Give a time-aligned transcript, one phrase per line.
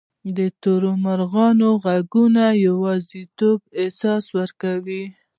[0.37, 5.03] د تورو مرغانو ږغونه د یوازیتوب احساس ورکوي.